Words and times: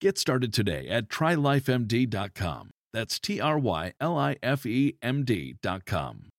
Get 0.00 0.18
started 0.18 0.52
today 0.52 0.88
at 0.88 1.08
trylifemd.com. 1.08 2.70
That's 2.92 3.18
T 3.18 3.40
R 3.40 3.58
Y 3.58 3.92
L 4.00 4.16
I 4.16 4.36
F 4.42 4.66
E 4.66 4.96
M 5.02 5.24
D.com. 5.24 6.30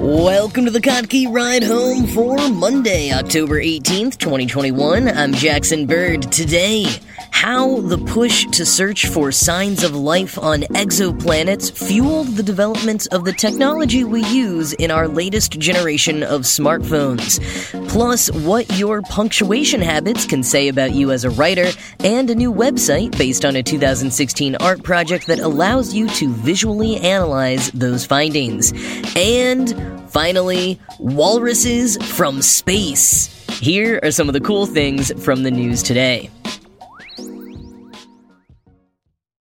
Welcome 0.00 0.66
to 0.66 0.70
the 0.70 0.80
Kottke 0.80 1.32
Ride 1.32 1.62
Home 1.64 2.06
for 2.06 2.36
Monday, 2.50 3.10
October 3.12 3.60
18th, 3.60 4.18
2021. 4.18 5.08
I'm 5.08 5.32
Jackson 5.32 5.86
Bird. 5.86 6.30
Today, 6.30 6.84
how 7.30 7.80
the 7.80 7.98
push 7.98 8.46
to 8.46 8.64
search 8.64 9.06
for 9.06 9.30
signs 9.30 9.84
of 9.84 9.94
life 9.94 10.38
on 10.38 10.60
exoplanets 10.74 11.70
fueled 11.70 12.28
the 12.28 12.42
development 12.42 13.06
of 13.12 13.24
the 13.24 13.32
technology 13.32 14.04
we 14.04 14.24
use 14.26 14.72
in 14.74 14.90
our 14.90 15.08
latest 15.08 15.58
generation 15.58 16.22
of 16.22 16.42
smartphones. 16.42 17.40
Plus, 17.88 18.30
what 18.30 18.78
your 18.78 19.02
punctuation 19.02 19.80
habits 19.80 20.26
can 20.26 20.42
say 20.42 20.68
about 20.68 20.92
you 20.92 21.10
as 21.10 21.24
a 21.24 21.30
writer, 21.30 21.70
and 22.00 22.30
a 22.30 22.34
new 22.34 22.52
website 22.52 23.16
based 23.18 23.44
on 23.44 23.56
a 23.56 23.62
2016 23.62 24.56
art 24.56 24.82
project 24.82 25.26
that 25.26 25.38
allows 25.38 25.94
you 25.94 26.08
to 26.08 26.28
visually 26.32 26.96
analyze 26.98 27.70
those 27.72 28.04
findings. 28.04 28.72
And 29.16 29.74
finally, 30.10 30.80
walruses 30.98 31.96
from 32.16 32.42
space. 32.42 33.28
Here 33.60 34.00
are 34.02 34.10
some 34.10 34.28
of 34.28 34.32
the 34.32 34.40
cool 34.40 34.66
things 34.66 35.12
from 35.24 35.42
the 35.42 35.50
news 35.50 35.82
today. 35.82 36.30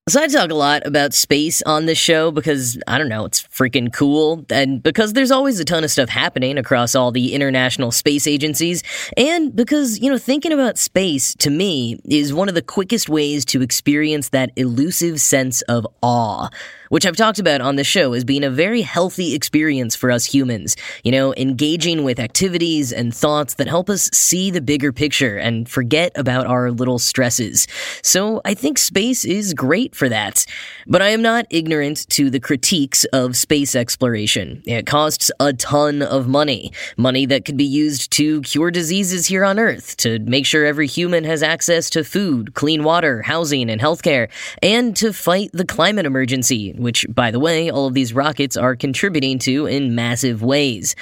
So 0.10 0.22
I 0.22 0.28
talk 0.28 0.52
a 0.52 0.56
lot 0.56 0.88
about 0.88 1.14
space 1.14 1.62
on 1.64 1.86
this 1.86 1.98
show 1.98 2.32
because, 2.32 2.80
I 2.88 2.98
don't 2.98 3.10
know, 3.10 3.26
it's 3.26 3.42
freaking 3.42 3.92
cool, 3.92 4.46
and 4.50 4.82
because 4.82 5.12
there's 5.12 5.32
always 5.32 5.60
a 5.60 5.66
ton 5.66 5.84
of 5.84 5.92
stuff 5.92 6.08
happening 6.08 6.58
across 6.58 6.96
all 6.96 7.12
the 7.12 7.34
international 7.34 7.92
space 7.92 8.26
agencies, 8.26 8.84
and 9.18 9.54
because, 9.54 10.00
you 10.00 10.10
know, 10.10 10.18
thinking 10.18 10.54
about 10.54 10.78
space, 10.78 11.36
to 11.40 11.50
me, 11.50 12.00
is 12.06 12.34
one 12.34 12.48
of 12.48 12.56
the 12.56 12.62
quickest 12.62 13.10
ways 13.10 13.44
to 13.48 13.62
experience 13.62 14.30
that 14.30 14.52
elusive 14.56 15.20
sense 15.20 15.62
of 15.64 15.86
awe 16.02 16.48
which 16.90 17.06
I've 17.06 17.16
talked 17.16 17.40
about 17.40 17.62
on 17.62 17.76
the 17.76 17.84
show 17.84 18.14
as 18.14 18.24
being 18.24 18.44
a 18.44 18.50
very 18.50 18.82
healthy 18.82 19.34
experience 19.34 19.96
for 19.96 20.12
us 20.12 20.26
humans. 20.26 20.76
You 21.04 21.12
know, 21.12 21.34
engaging 21.36 22.04
with 22.04 22.20
activities 22.20 22.92
and 22.92 23.14
thoughts 23.14 23.56
that 23.56 23.68
help 23.68 23.90
us 23.90 24.10
see 24.14 24.52
the 24.52 24.62
bigger 24.62 24.92
picture 24.92 25.38
and 25.38 25.68
forget 25.70 26.12
about 26.16 26.48
our 26.48 26.72
little 26.72 27.00
stresses. 27.00 27.68
So 28.02 28.42
I 28.46 28.54
think 28.54 28.78
space 28.78 29.26
is 29.26 29.54
great 29.54 29.96
for 29.96 30.10
that. 30.10 30.46
But 30.86 31.02
I 31.02 31.10
am 31.10 31.22
not 31.22 31.46
ignorant 31.50 32.08
to 32.10 32.30
the 32.30 32.40
critiques 32.40 33.04
of 33.06 33.36
space 33.36 33.76
exploration. 33.76 34.64
It 34.66 34.86
costs 34.86 35.32
a 35.40 35.54
ton 35.54 36.02
of 36.02 36.28
money. 36.28 36.72
Money 36.98 37.26
that 37.26 37.46
could 37.46 37.58
be 37.58 37.64
used 37.64 38.12
to 38.14 38.42
cure 38.42 38.72
diseases 38.72 39.28
here 39.28 39.44
on 39.44 39.60
Earth, 39.60 39.98
to 39.98 40.20
make 40.20 40.46
sure 40.46 40.66
every 40.66 40.88
human 40.88 41.24
has 41.24 41.44
access 41.44 41.90
to 41.92 42.04
food, 42.04 42.54
clean 42.54 42.84
water, 42.84 43.22
housing, 43.22 43.70
and 43.70 43.82
healthcare, 43.82 44.30
and 44.62 44.96
to 44.96 45.14
fight 45.14 45.50
the 45.54 45.66
climate 45.66 46.06
emergency 46.06 46.74
which, 46.80 47.06
by 47.10 47.32
the 47.32 47.40
way, 47.40 47.70
all 47.70 47.88
of 47.88 47.94
these 47.94 48.14
rockets 48.14 48.58
are 48.58 48.76
contributing 48.76 49.40
to 49.40 49.66
in 49.66 49.96
massive 49.96 50.42
ways. 50.42 50.96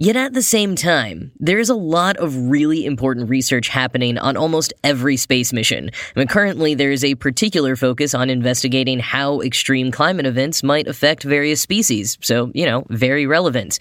Yet 0.00 0.14
at 0.14 0.32
the 0.32 0.42
same 0.42 0.76
time, 0.76 1.32
there 1.40 1.58
is 1.58 1.68
a 1.68 1.74
lot 1.74 2.18
of 2.18 2.48
really 2.48 2.86
important 2.86 3.28
research 3.28 3.66
happening 3.66 4.16
on 4.16 4.36
almost 4.36 4.72
every 4.84 5.16
space 5.16 5.52
mission. 5.52 5.90
I 6.14 6.20
mean, 6.20 6.28
currently, 6.28 6.74
there 6.76 6.92
is 6.92 7.02
a 7.02 7.16
particular 7.16 7.74
focus 7.74 8.14
on 8.14 8.30
investigating 8.30 9.00
how 9.00 9.40
extreme 9.40 9.90
climate 9.90 10.24
events 10.24 10.62
might 10.62 10.86
affect 10.86 11.24
various 11.24 11.60
species, 11.60 12.16
so, 12.20 12.52
you 12.54 12.64
know, 12.64 12.86
very 12.90 13.26
relevant. 13.26 13.80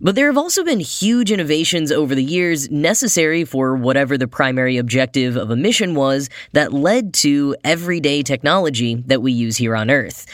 But 0.00 0.14
there 0.14 0.28
have 0.28 0.38
also 0.38 0.62
been 0.62 0.78
huge 0.78 1.32
innovations 1.32 1.90
over 1.90 2.14
the 2.14 2.22
years 2.22 2.70
necessary 2.70 3.44
for 3.44 3.74
whatever 3.74 4.16
the 4.16 4.28
primary 4.28 4.76
objective 4.76 5.34
of 5.34 5.50
a 5.50 5.56
mission 5.56 5.96
was 5.96 6.30
that 6.52 6.72
led 6.72 7.12
to 7.14 7.56
everyday 7.64 8.22
technology 8.22 9.02
that 9.06 9.20
we 9.20 9.32
use 9.32 9.56
here 9.56 9.74
on 9.74 9.90
Earth 9.90 10.26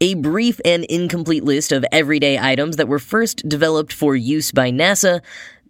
a 0.00 0.14
brief 0.14 0.60
and 0.64 0.84
incomplete 0.84 1.44
list 1.44 1.72
of 1.72 1.84
everyday 1.92 2.38
items 2.38 2.76
that 2.76 2.88
were 2.88 2.98
first 2.98 3.48
developed 3.48 3.92
for 3.92 4.16
use 4.16 4.52
by 4.52 4.70
NASA. 4.70 5.20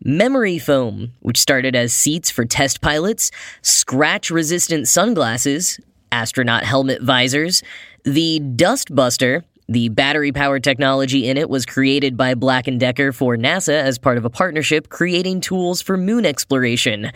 Memory 0.03 0.59
foam, 0.59 1.13
which 1.21 1.39
started 1.39 1.75
as 1.75 1.93
seats 1.93 2.31
for 2.31 2.45
test 2.45 2.81
pilots, 2.81 3.31
scratch 3.63 4.31
resistant 4.31 4.89
sunglasses, 4.89 5.81
astronaut 6.13 6.65
helmet 6.65 7.03
visors, 7.03 7.63
the 8.05 8.39
Dust 8.41 8.95
Buster, 8.95 9.45
the 9.67 9.89
battery 9.89 10.31
powered 10.31 10.63
technology 10.63 11.27
in 11.27 11.39
it 11.39 11.49
was 11.49 11.65
created 11.65 12.19
by 12.19 12.35
Black 12.35 12.67
& 12.73 12.79
Decker 12.79 13.13
for 13.13 13.37
NASA 13.37 13.73
as 13.73 13.99
part 13.99 14.19
of 14.19 14.25
a 14.27 14.31
partnership 14.31 14.91
creating 14.91 15.41
tools 15.41 15.81
for 15.81 15.97
moon 15.97 16.27
exploration. 16.27 17.11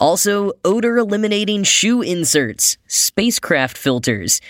Also, 0.00 0.52
odor 0.64 0.98
eliminating 0.98 1.62
shoe 1.62 2.02
inserts, 2.02 2.78
spacecraft 2.88 3.78
filters, 3.78 4.40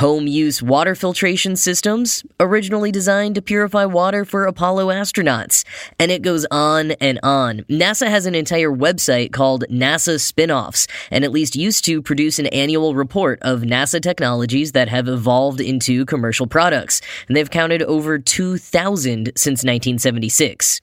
Home 0.00 0.26
use 0.26 0.62
water 0.62 0.94
filtration 0.94 1.56
systems, 1.56 2.24
originally 2.40 2.90
designed 2.90 3.34
to 3.34 3.42
purify 3.42 3.84
water 3.84 4.24
for 4.24 4.46
Apollo 4.46 4.86
astronauts. 4.86 5.62
And 5.98 6.10
it 6.10 6.22
goes 6.22 6.46
on 6.50 6.92
and 6.92 7.20
on. 7.22 7.66
NASA 7.68 8.06
has 8.06 8.24
an 8.24 8.34
entire 8.34 8.70
website 8.70 9.30
called 9.30 9.66
NASA 9.70 10.14
Spinoffs, 10.16 10.88
and 11.10 11.22
at 11.22 11.32
least 11.32 11.54
used 11.54 11.84
to 11.84 12.00
produce 12.00 12.38
an 12.38 12.46
annual 12.46 12.94
report 12.94 13.40
of 13.42 13.60
NASA 13.60 14.00
technologies 14.00 14.72
that 14.72 14.88
have 14.88 15.06
evolved 15.06 15.60
into 15.60 16.06
commercial 16.06 16.46
products. 16.46 17.02
And 17.28 17.36
they've 17.36 17.50
counted 17.50 17.82
over 17.82 18.18
2,000 18.18 19.32
since 19.36 19.64
1976. 19.64 20.80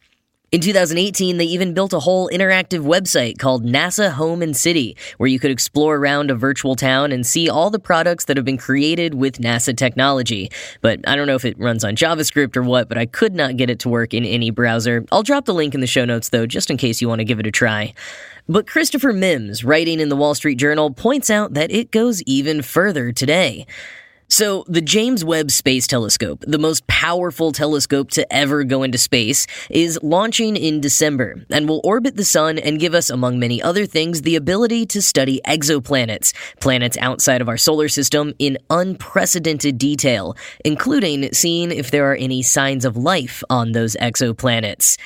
In 0.50 0.62
2018, 0.62 1.35
they 1.35 1.44
even 1.44 1.74
built 1.74 1.91
a 1.91 2.00
whole 2.00 2.30
interactive 2.30 2.80
website 2.80 3.38
called 3.38 3.66
NASA 3.66 4.12
Home 4.12 4.41
and 4.41 4.56
City, 4.56 4.96
where 5.18 5.28
you 5.28 5.40
could 5.40 5.52
explore 5.52 5.97
around 5.97 6.31
a 6.31 6.35
virtual 6.35 6.78
town 6.78 7.12
and 7.12 7.28
see 7.28 7.50
all 7.50 7.69
the 7.69 7.80
products 7.80 8.24
that 8.25 8.38
have 8.38 8.46
been 8.46 8.58
created 8.58 9.13
with 9.13 9.40
NASA 9.40 9.75
technology. 9.75 10.50
But 10.80 11.02
I 11.06 11.18
don't 11.18 11.28
know 11.28 11.35
if 11.35 11.44
it 11.44 11.59
runs 11.59 11.84
on 11.84 11.97
JavaScript 11.97 12.56
or 12.56 12.63
what, 12.63 12.88
but 12.88 12.97
I 12.97 13.06
could 13.06 13.35
not 13.35 13.58
get 13.58 13.69
it 13.69 13.80
to 13.80 13.90
work 13.90 14.13
in 14.13 14.24
any 14.24 14.50
browser. 14.50 15.03
I'll 15.12 15.22
drop 15.22 15.44
the 15.44 15.53
link 15.53 15.74
in 15.74 15.81
the 15.81 15.85
show 15.85 16.06
notes 16.06 16.30
though, 16.30 16.46
just 16.46 16.69
in 16.69 16.78
case 16.78 17.02
you 17.02 17.09
want 17.09 17.19
to 17.19 17.25
give 17.25 17.41
it 17.41 17.46
a 17.46 17.52
try. 17.52 17.94
But 18.47 18.68
Christopher 18.68 19.12
Mims, 19.12 19.66
writing 19.66 20.00
in 20.00 20.08
the 20.08 20.16
Wall 20.16 20.34
Street 20.34 20.56
Journal, 20.56 20.91
points 20.91 21.29
out 21.29 21.56
that 21.56 21.72
it 21.72 21.91
goes 21.91 22.24
even 22.24 22.62
further 22.62 23.12
today. 23.12 23.66
So, 24.30 24.66
the 24.68 24.82
James 24.82 25.24
Webb 25.24 25.52
Space 25.52 25.88
Telescope, 25.88 26.44
the 26.46 26.58
most 26.58 26.85
powerful 26.88 27.53
telescope 27.53 28.12
to 28.12 28.34
ever 28.34 28.66
go 28.66 28.84
into 28.84 28.97
space, 28.97 29.47
is 29.70 29.97
launching 30.03 30.58
in 30.58 30.82
December 30.82 31.46
and 31.50 31.70
will 31.70 31.79
orbit 31.85 32.18
the 32.18 32.26
sun 32.26 32.58
and 32.58 32.78
give 32.78 32.94
us, 32.94 33.09
among 33.09 33.40
many 33.40 33.62
other 33.62 33.85
things, 33.85 34.24
the 34.24 34.35
ability 34.35 34.85
to 34.88 35.02
study 35.02 35.40
exoplanets, 35.47 36.34
planets 36.59 36.97
outside 36.97 37.40
of 37.40 37.47
our 37.47 37.56
solar 37.56 37.88
system, 37.88 38.34
in 38.38 38.58
unprecedented 38.70 39.78
detail, 39.78 40.35
including 40.66 41.32
seeing 41.32 41.72
if 41.72 41.91
there 41.91 42.12
are 42.12 42.16
any 42.16 42.44
signs 42.44 42.84
of 42.84 42.97
life 42.97 43.44
on 43.50 43.72
those 43.72 43.96
exoplanets. 43.96 44.97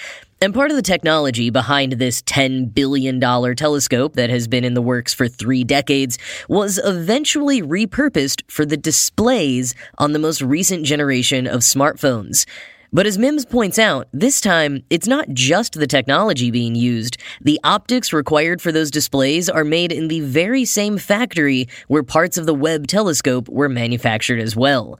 And 0.43 0.55
part 0.55 0.71
of 0.71 0.75
the 0.75 0.81
technology 0.81 1.51
behind 1.51 1.93
this 1.93 2.23
$10 2.23 2.73
billion 2.73 3.19
telescope 3.19 4.15
that 4.15 4.31
has 4.31 4.47
been 4.47 4.63
in 4.63 4.73
the 4.73 4.81
works 4.81 5.13
for 5.13 5.27
three 5.27 5.63
decades 5.63 6.17
was 6.49 6.79
eventually 6.83 7.61
repurposed 7.61 8.41
for 8.49 8.65
the 8.65 8.75
displays 8.75 9.75
on 9.99 10.13
the 10.13 10.19
most 10.19 10.41
recent 10.41 10.83
generation 10.83 11.45
of 11.45 11.59
smartphones. 11.59 12.47
But 12.91 13.05
as 13.05 13.19
Mims 13.19 13.45
points 13.45 13.77
out, 13.77 14.07
this 14.11 14.41
time, 14.41 14.83
it's 14.89 15.07
not 15.07 15.29
just 15.29 15.73
the 15.73 15.85
technology 15.85 16.49
being 16.49 16.73
used. 16.73 17.17
The 17.41 17.59
optics 17.63 18.11
required 18.11 18.63
for 18.63 18.71
those 18.71 18.89
displays 18.89 19.47
are 19.47 19.63
made 19.63 19.91
in 19.91 20.07
the 20.07 20.21
very 20.21 20.65
same 20.65 20.97
factory 20.97 21.67
where 21.87 22.01
parts 22.01 22.39
of 22.39 22.47
the 22.47 22.55
Webb 22.55 22.87
telescope 22.87 23.47
were 23.47 23.69
manufactured 23.69 24.39
as 24.39 24.55
well. 24.55 24.99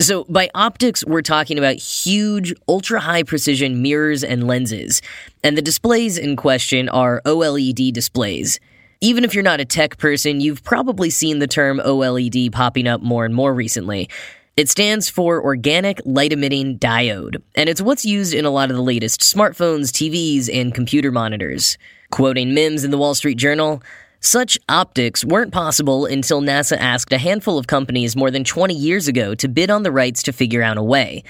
So, 0.00 0.24
by 0.24 0.50
optics, 0.54 1.04
we're 1.06 1.22
talking 1.22 1.58
about 1.58 1.76
huge, 1.76 2.52
ultra 2.68 2.98
high 2.98 3.22
precision 3.22 3.82
mirrors 3.82 4.24
and 4.24 4.48
lenses. 4.48 5.00
And 5.44 5.56
the 5.56 5.62
displays 5.62 6.18
in 6.18 6.34
question 6.34 6.88
are 6.88 7.22
OLED 7.24 7.92
displays. 7.92 8.58
Even 9.00 9.24
if 9.24 9.34
you're 9.34 9.44
not 9.44 9.60
a 9.60 9.64
tech 9.64 9.98
person, 9.98 10.40
you've 10.40 10.64
probably 10.64 11.08
seen 11.10 11.38
the 11.38 11.46
term 11.46 11.80
OLED 11.84 12.50
popping 12.52 12.88
up 12.88 13.00
more 13.00 13.24
and 13.24 13.34
more 13.34 13.54
recently. 13.54 14.08
It 14.56 14.68
stands 14.68 15.08
for 15.08 15.42
Organic 15.42 16.00
Light 16.04 16.32
Emitting 16.32 16.78
Diode, 16.78 17.36
and 17.54 17.70
it's 17.70 17.80
what's 17.80 18.04
used 18.04 18.34
in 18.34 18.44
a 18.44 18.50
lot 18.50 18.70
of 18.70 18.76
the 18.76 18.82
latest 18.82 19.20
smartphones, 19.20 19.90
TVs, 19.90 20.50
and 20.52 20.74
computer 20.74 21.10
monitors. 21.10 21.78
Quoting 22.10 22.52
Mims 22.52 22.84
in 22.84 22.90
the 22.90 22.98
Wall 22.98 23.14
Street 23.14 23.38
Journal, 23.38 23.82
such 24.22 24.56
optics 24.68 25.24
weren't 25.24 25.52
possible 25.52 26.06
until 26.06 26.40
NASA 26.40 26.76
asked 26.78 27.12
a 27.12 27.18
handful 27.18 27.58
of 27.58 27.66
companies 27.66 28.16
more 28.16 28.30
than 28.30 28.44
20 28.44 28.72
years 28.72 29.08
ago 29.08 29.34
to 29.34 29.48
bid 29.48 29.68
on 29.68 29.82
the 29.82 29.92
rights 29.92 30.22
to 30.22 30.32
figure 30.32 30.62
out 30.62 30.78
a 30.78 30.82
way. 30.82 31.24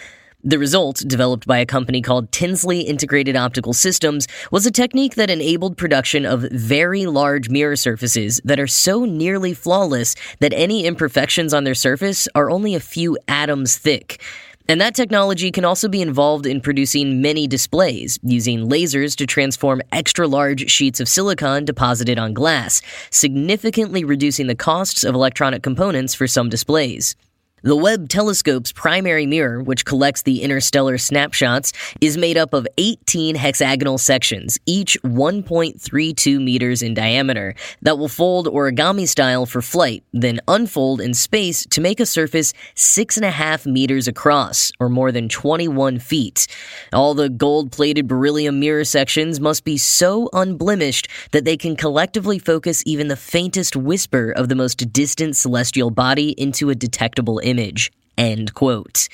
The 0.44 0.58
result, 0.58 1.04
developed 1.06 1.46
by 1.46 1.58
a 1.58 1.66
company 1.66 2.02
called 2.02 2.32
Tinsley 2.32 2.80
Integrated 2.80 3.36
Optical 3.36 3.72
Systems, 3.72 4.26
was 4.50 4.66
a 4.66 4.72
technique 4.72 5.14
that 5.14 5.30
enabled 5.30 5.76
production 5.76 6.26
of 6.26 6.42
very 6.50 7.06
large 7.06 7.48
mirror 7.48 7.76
surfaces 7.76 8.40
that 8.44 8.58
are 8.58 8.66
so 8.66 9.04
nearly 9.04 9.54
flawless 9.54 10.16
that 10.40 10.52
any 10.52 10.84
imperfections 10.84 11.54
on 11.54 11.62
their 11.62 11.76
surface 11.76 12.28
are 12.34 12.50
only 12.50 12.74
a 12.74 12.80
few 12.80 13.16
atoms 13.28 13.78
thick. 13.78 14.20
And 14.68 14.80
that 14.80 14.94
technology 14.94 15.50
can 15.50 15.64
also 15.64 15.88
be 15.88 16.00
involved 16.00 16.46
in 16.46 16.60
producing 16.60 17.20
many 17.20 17.46
displays, 17.46 18.18
using 18.22 18.68
lasers 18.68 19.16
to 19.16 19.26
transform 19.26 19.82
extra 19.90 20.26
large 20.28 20.70
sheets 20.70 21.00
of 21.00 21.08
silicon 21.08 21.64
deposited 21.64 22.18
on 22.18 22.32
glass, 22.32 22.80
significantly 23.10 24.04
reducing 24.04 24.46
the 24.46 24.54
costs 24.54 25.04
of 25.04 25.14
electronic 25.14 25.62
components 25.62 26.14
for 26.14 26.26
some 26.26 26.48
displays. 26.48 27.16
The 27.64 27.76
Webb 27.76 28.08
telescope's 28.08 28.72
primary 28.72 29.24
mirror, 29.24 29.62
which 29.62 29.84
collects 29.84 30.22
the 30.22 30.42
interstellar 30.42 30.98
snapshots, 30.98 31.72
is 32.00 32.16
made 32.16 32.36
up 32.36 32.54
of 32.54 32.66
18 32.76 33.36
hexagonal 33.36 33.98
sections, 33.98 34.58
each 34.66 35.00
1.32 35.02 36.42
meters 36.42 36.82
in 36.82 36.92
diameter, 36.92 37.54
that 37.82 37.98
will 37.98 38.08
fold 38.08 38.48
origami 38.48 39.06
style 39.06 39.46
for 39.46 39.62
flight, 39.62 40.02
then 40.12 40.40
unfold 40.48 41.00
in 41.00 41.14
space 41.14 41.64
to 41.66 41.80
make 41.80 42.00
a 42.00 42.06
surface 42.06 42.52
6.5 42.74 43.64
meters 43.70 44.08
across, 44.08 44.72
or 44.80 44.88
more 44.88 45.12
than 45.12 45.28
21 45.28 46.00
feet. 46.00 46.48
All 46.92 47.14
the 47.14 47.28
gold 47.28 47.70
plated 47.70 48.08
beryllium 48.08 48.58
mirror 48.58 48.84
sections 48.84 49.38
must 49.38 49.62
be 49.62 49.78
so 49.78 50.28
unblemished 50.32 51.06
that 51.30 51.44
they 51.44 51.56
can 51.56 51.76
collectively 51.76 52.40
focus 52.40 52.82
even 52.86 53.06
the 53.06 53.14
faintest 53.14 53.76
whisper 53.76 54.32
of 54.32 54.48
the 54.48 54.56
most 54.56 54.92
distant 54.92 55.36
celestial 55.36 55.92
body 55.92 56.30
into 56.30 56.68
a 56.68 56.74
detectable 56.74 57.38
image 57.38 57.51
image. 57.52 57.92
End 58.18 58.54
quote. 58.54 59.08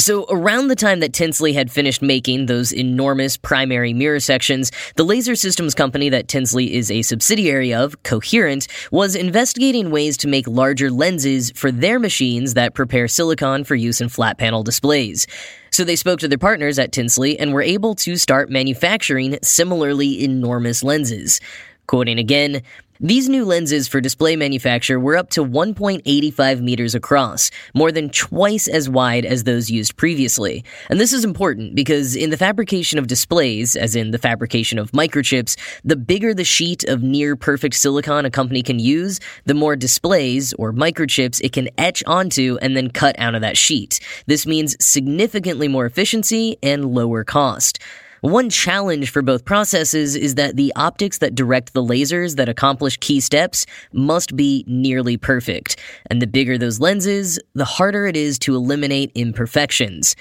So, 0.00 0.26
around 0.30 0.68
the 0.68 0.76
time 0.76 1.00
that 1.00 1.12
Tinsley 1.12 1.52
had 1.52 1.72
finished 1.72 2.02
making 2.02 2.46
those 2.46 2.72
enormous 2.72 3.36
primary 3.36 3.92
mirror 3.92 4.20
sections, 4.20 4.70
the 4.94 5.02
laser 5.02 5.34
systems 5.34 5.74
company 5.74 6.08
that 6.08 6.28
Tinsley 6.28 6.76
is 6.76 6.88
a 6.88 7.02
subsidiary 7.02 7.74
of, 7.74 8.00
Coherent, 8.04 8.68
was 8.92 9.16
investigating 9.16 9.90
ways 9.90 10.16
to 10.18 10.28
make 10.28 10.46
larger 10.46 10.88
lenses 10.88 11.50
for 11.50 11.72
their 11.72 11.98
machines 11.98 12.54
that 12.54 12.74
prepare 12.74 13.08
silicon 13.08 13.64
for 13.64 13.74
use 13.74 14.00
in 14.00 14.08
flat 14.08 14.38
panel 14.38 14.62
displays. 14.62 15.26
So, 15.72 15.82
they 15.82 15.96
spoke 15.96 16.20
to 16.20 16.28
their 16.28 16.38
partners 16.38 16.78
at 16.78 16.92
Tinsley 16.92 17.36
and 17.36 17.52
were 17.52 17.60
able 17.62 17.96
to 17.96 18.16
start 18.16 18.50
manufacturing 18.50 19.36
similarly 19.42 20.22
enormous 20.22 20.84
lenses. 20.84 21.40
Quoting 21.88 22.18
again, 22.18 22.60
these 23.00 23.30
new 23.30 23.46
lenses 23.46 23.88
for 23.88 23.98
display 23.98 24.36
manufacture 24.36 25.00
were 25.00 25.16
up 25.16 25.30
to 25.30 25.42
1.85 25.42 26.60
meters 26.60 26.94
across, 26.94 27.50
more 27.72 27.90
than 27.90 28.10
twice 28.10 28.68
as 28.68 28.90
wide 28.90 29.24
as 29.24 29.44
those 29.44 29.70
used 29.70 29.96
previously. 29.96 30.62
And 30.90 31.00
this 31.00 31.14
is 31.14 31.24
important 31.24 31.74
because 31.74 32.14
in 32.14 32.28
the 32.28 32.36
fabrication 32.36 32.98
of 32.98 33.06
displays, 33.06 33.74
as 33.74 33.96
in 33.96 34.10
the 34.10 34.18
fabrication 34.18 34.78
of 34.78 34.92
microchips, 34.92 35.56
the 35.82 35.96
bigger 35.96 36.34
the 36.34 36.44
sheet 36.44 36.84
of 36.84 37.02
near 37.02 37.36
perfect 37.36 37.76
silicon 37.76 38.26
a 38.26 38.30
company 38.30 38.62
can 38.62 38.78
use, 38.78 39.18
the 39.46 39.54
more 39.54 39.74
displays, 39.74 40.52
or 40.54 40.74
microchips, 40.74 41.40
it 41.42 41.54
can 41.54 41.70
etch 41.78 42.04
onto 42.06 42.58
and 42.60 42.76
then 42.76 42.90
cut 42.90 43.18
out 43.18 43.34
of 43.34 43.40
that 43.40 43.56
sheet. 43.56 43.98
This 44.26 44.44
means 44.44 44.76
significantly 44.84 45.68
more 45.68 45.86
efficiency 45.86 46.58
and 46.62 46.94
lower 46.94 47.24
cost. 47.24 47.78
One 48.20 48.50
challenge 48.50 49.10
for 49.10 49.22
both 49.22 49.44
processes 49.44 50.16
is 50.16 50.34
that 50.34 50.56
the 50.56 50.72
optics 50.74 51.18
that 51.18 51.36
direct 51.36 51.72
the 51.72 51.84
lasers 51.84 52.34
that 52.34 52.48
accomplish 52.48 52.96
key 52.96 53.20
steps 53.20 53.64
must 53.92 54.34
be 54.34 54.64
nearly 54.66 55.16
perfect. 55.16 55.76
And 56.10 56.20
the 56.20 56.26
bigger 56.26 56.58
those 56.58 56.80
lenses, 56.80 57.38
the 57.54 57.64
harder 57.64 58.06
it 58.06 58.16
is 58.16 58.38
to 58.40 58.56
eliminate 58.56 59.12
imperfections. 59.14 60.16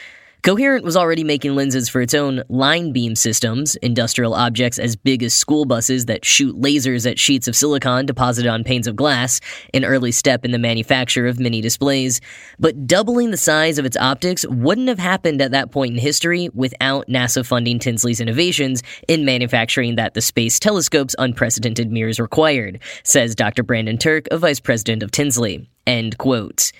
Coherent 0.48 0.86
was 0.86 0.96
already 0.96 1.26
making 1.26 1.56
lenses 1.56 1.90
for 1.90 2.00
its 2.00 2.14
own 2.14 2.42
line 2.48 2.94
beam 2.94 3.16
systems, 3.18 3.76
industrial 3.82 4.34
objects 4.34 4.80
as 4.80 4.96
big 4.96 5.22
as 5.22 5.34
school 5.34 5.66
buses 5.66 6.06
that 6.06 6.24
shoot 6.24 6.56
lasers 6.56 7.06
at 7.06 7.20
sheets 7.20 7.50
of 7.50 7.56
silicon 7.58 8.06
deposited 8.06 8.48
on 8.48 8.64
panes 8.64 8.88
of 8.88 8.96
glass, 8.96 9.42
an 9.74 9.84
early 9.84 10.10
step 10.10 10.46
in 10.46 10.52
the 10.52 10.58
manufacture 10.58 11.28
of 11.28 11.38
mini 11.38 11.60
displays. 11.60 12.22
But 12.60 12.88
doubling 12.88 13.32
the 13.32 13.36
size 13.36 13.78
of 13.78 13.84
its 13.84 13.98
optics 13.98 14.46
wouldn't 14.48 14.88
have 14.88 15.00
happened 15.00 15.42
at 15.42 15.52
that 15.52 15.72
point 15.72 15.96
in 15.96 16.00
history 16.00 16.48
without 16.54 17.06
NASA 17.10 17.46
funding 17.46 17.78
Tinsley's 17.78 18.22
innovations 18.22 18.84
in 19.10 19.26
manufacturing 19.26 19.98
that 19.98 20.14
the 20.14 20.22
Space 20.22 20.60
Telescope's 20.60 21.16
unprecedented 21.20 21.92
mirrors 21.92 22.22
required, 22.22 22.80
says 23.04 23.36
Dr. 23.36 23.64
Brandon 23.64 23.98
Turk, 23.98 24.28
a 24.32 24.38
vice 24.38 24.62
president 24.62 25.04
of 25.04 25.12
Tinsley. 25.12 25.70
End 25.86 26.18
quote. 26.18 26.72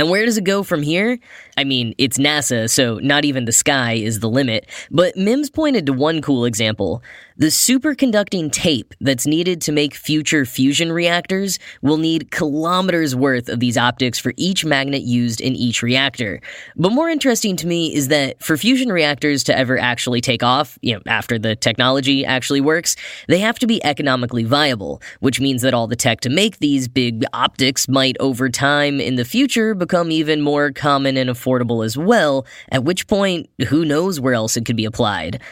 And 0.00 0.08
where 0.08 0.24
does 0.24 0.38
it 0.38 0.44
go 0.44 0.62
from 0.62 0.80
here? 0.80 1.18
I 1.58 1.64
mean, 1.64 1.94
it's 1.98 2.16
NASA, 2.16 2.70
so 2.70 2.98
not 3.00 3.26
even 3.26 3.44
the 3.44 3.52
sky 3.52 3.92
is 3.92 4.20
the 4.20 4.30
limit. 4.30 4.64
But 4.90 5.14
Mims 5.14 5.50
pointed 5.50 5.84
to 5.84 5.92
one 5.92 6.22
cool 6.22 6.46
example. 6.46 7.02
The 7.36 7.48
superconducting 7.48 8.50
tape 8.50 8.94
that's 9.00 9.26
needed 9.26 9.60
to 9.62 9.72
make 9.72 9.94
future 9.94 10.46
fusion 10.46 10.90
reactors 10.90 11.58
will 11.82 11.98
need 11.98 12.30
kilometers 12.30 13.14
worth 13.14 13.50
of 13.50 13.60
these 13.60 13.76
optics 13.76 14.18
for 14.18 14.32
each 14.38 14.64
magnet 14.64 15.02
used 15.02 15.40
in 15.40 15.54
each 15.54 15.82
reactor. 15.82 16.40
But 16.76 16.92
more 16.92 17.10
interesting 17.10 17.56
to 17.56 17.66
me 17.66 17.94
is 17.94 18.08
that 18.08 18.42
for 18.42 18.56
fusion 18.56 18.90
reactors 18.90 19.44
to 19.44 19.56
ever 19.56 19.78
actually 19.78 20.22
take 20.22 20.42
off, 20.42 20.78
you 20.80 20.94
know, 20.94 21.00
after 21.06 21.38
the 21.38 21.56
technology 21.56 22.24
actually 22.24 22.60
works, 22.62 22.96
they 23.28 23.38
have 23.38 23.58
to 23.58 23.66
be 23.66 23.84
economically 23.84 24.44
viable, 24.44 25.02
which 25.20 25.40
means 25.40 25.60
that 25.60 25.74
all 25.74 25.86
the 25.86 25.96
tech 25.96 26.20
to 26.20 26.30
make 26.30 26.58
these 26.58 26.88
big 26.88 27.24
optics 27.34 27.86
might 27.88 28.16
over 28.20 28.48
time 28.48 29.00
in 29.00 29.16
the 29.16 29.24
future 29.24 29.74
become 29.90 30.12
even 30.12 30.40
more 30.40 30.70
common 30.70 31.16
and 31.16 31.28
affordable 31.28 31.84
as 31.84 31.98
well, 31.98 32.46
at 32.70 32.84
which 32.84 33.08
point, 33.08 33.50
who 33.66 33.84
knows 33.84 34.20
where 34.20 34.34
else 34.34 34.56
it 34.56 34.64
could 34.64 34.76
be 34.76 34.84
applied. 34.84 35.42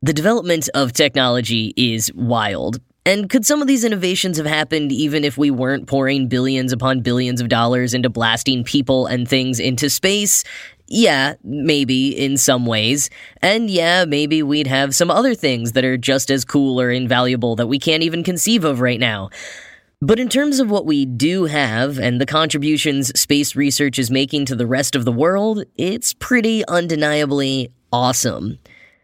The 0.00 0.14
development 0.14 0.70
of 0.72 0.94
technology 0.94 1.74
is 1.76 2.10
wild. 2.14 2.80
And 3.04 3.28
could 3.28 3.44
some 3.44 3.60
of 3.60 3.68
these 3.68 3.84
innovations 3.84 4.38
have 4.38 4.46
happened 4.46 4.92
even 4.92 5.24
if 5.24 5.36
we 5.36 5.50
weren't 5.50 5.88
pouring 5.88 6.26
billions 6.26 6.72
upon 6.72 7.02
billions 7.02 7.42
of 7.42 7.50
dollars 7.50 7.92
into 7.92 8.08
blasting 8.08 8.64
people 8.64 9.04
and 9.06 9.28
things 9.28 9.60
into 9.60 9.90
space? 9.90 10.42
Yeah, 10.88 11.34
maybe 11.44 12.18
in 12.18 12.38
some 12.38 12.64
ways. 12.64 13.10
And 13.42 13.68
yeah, 13.68 14.06
maybe 14.06 14.42
we'd 14.42 14.68
have 14.68 14.94
some 14.94 15.10
other 15.10 15.34
things 15.34 15.72
that 15.72 15.84
are 15.84 15.98
just 15.98 16.30
as 16.30 16.46
cool 16.46 16.80
or 16.80 16.90
invaluable 16.90 17.56
that 17.56 17.66
we 17.66 17.78
can't 17.78 18.02
even 18.02 18.24
conceive 18.24 18.64
of 18.64 18.80
right 18.80 19.00
now. 19.00 19.28
But 20.04 20.18
in 20.18 20.28
terms 20.28 20.58
of 20.58 20.68
what 20.68 20.84
we 20.84 21.06
do 21.06 21.44
have 21.44 21.96
and 21.96 22.20
the 22.20 22.26
contributions 22.26 23.16
space 23.18 23.54
research 23.54 24.00
is 24.00 24.10
making 24.10 24.46
to 24.46 24.56
the 24.56 24.66
rest 24.66 24.96
of 24.96 25.04
the 25.04 25.12
world, 25.12 25.62
it's 25.76 26.12
pretty 26.12 26.66
undeniably 26.66 27.70
awesome. 27.92 28.58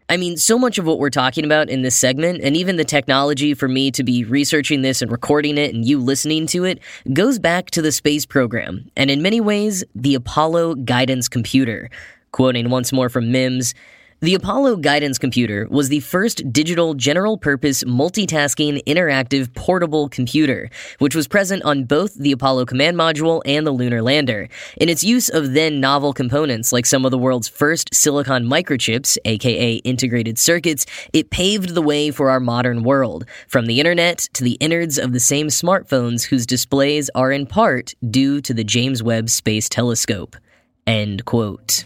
I 0.09 0.17
mean, 0.17 0.35
so 0.35 0.59
much 0.59 0.77
of 0.77 0.85
what 0.85 0.99
we're 0.99 1.09
talking 1.09 1.45
about 1.45 1.69
in 1.69 1.83
this 1.83 1.95
segment, 1.95 2.41
and 2.43 2.57
even 2.57 2.75
the 2.75 2.83
technology 2.83 3.53
for 3.53 3.69
me 3.69 3.91
to 3.91 4.03
be 4.03 4.25
researching 4.25 4.81
this 4.81 5.01
and 5.01 5.09
recording 5.09 5.57
it 5.57 5.73
and 5.73 5.85
you 5.85 5.99
listening 5.99 6.47
to 6.47 6.65
it, 6.65 6.79
goes 7.13 7.39
back 7.39 7.71
to 7.71 7.81
the 7.81 7.93
space 7.93 8.25
program, 8.25 8.91
and 8.97 9.09
in 9.09 9.21
many 9.21 9.39
ways, 9.39 9.85
the 9.95 10.15
Apollo 10.15 10.75
guidance 10.75 11.29
computer. 11.29 11.89
Quoting 12.33 12.69
once 12.69 12.91
more 12.91 13.07
from 13.07 13.31
Mims, 13.31 13.73
the 14.21 14.33
Apollo 14.33 14.77
guidance 14.77 15.17
computer 15.17 15.65
was 15.69 15.87
the 15.87 16.01
first 16.01 16.51
digital 16.51 16.93
general 16.93 17.37
purpose 17.37 17.85
multitasking 17.85 18.83
interactive 18.83 19.53
portable 19.55 20.09
computer, 20.09 20.69
which 20.97 21.15
was 21.15 21.25
present 21.25 21.63
on 21.63 21.85
both 21.85 22.15
the 22.15 22.33
Apollo 22.33 22.65
command 22.65 22.97
module 22.97 23.41
and 23.45 23.65
the 23.65 23.71
lunar 23.71 24.01
lander. 24.01 24.49
In 24.75 24.89
its 24.89 25.05
use 25.05 25.29
of 25.29 25.53
then 25.53 25.79
novel 25.79 26.11
components 26.11 26.73
like 26.73 26.85
some 26.85 27.05
of 27.05 27.11
the 27.11 27.17
world's 27.17 27.47
first 27.47 27.95
silicon 27.95 28.45
microchips, 28.45 29.17
aka 29.23 29.75
integrated 29.75 30.37
circuits, 30.37 30.85
it 31.13 31.29
paved 31.29 31.73
the 31.73 31.81
way 31.81 32.11
for 32.11 32.29
our 32.29 32.41
modern 32.41 32.83
world, 32.83 33.25
from 33.47 33.67
the 33.67 33.79
internet 33.79 34.27
to 34.33 34.43
the 34.43 34.57
innards 34.59 34.97
of 34.97 35.13
the 35.13 35.19
same 35.21 35.47
smartphones 35.47 36.23
whose 36.23 36.45
displays 36.45 37.09
are 37.15 37.31
in 37.31 37.45
part 37.45 37.93
due 38.09 38.41
to 38.41 38.53
the 38.53 38.65
James 38.65 39.01
Webb 39.01 39.29
Space 39.29 39.69
Telescope. 39.69 40.35
End 40.85 41.23
quote. 41.23 41.85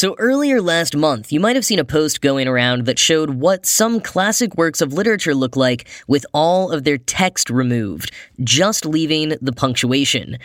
So, 0.00 0.14
earlier 0.18 0.62
last 0.62 0.94
month, 0.94 1.32
you 1.32 1.40
might 1.40 1.56
have 1.56 1.64
seen 1.64 1.80
a 1.80 1.84
post 1.84 2.20
going 2.20 2.46
around 2.46 2.86
that 2.86 3.00
showed 3.00 3.30
what 3.30 3.66
some 3.66 3.98
classic 4.00 4.56
works 4.56 4.80
of 4.80 4.92
literature 4.92 5.34
look 5.34 5.56
like 5.56 5.88
with 6.06 6.24
all 6.32 6.70
of 6.70 6.84
their 6.84 6.98
text 6.98 7.50
removed, 7.50 8.12
just 8.44 8.86
leaving 8.86 9.30
the 9.42 9.50
punctuation. 9.50 10.38